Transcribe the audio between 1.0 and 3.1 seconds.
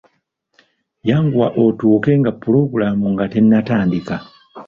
Yanguwa otuuke nga pulogulaamu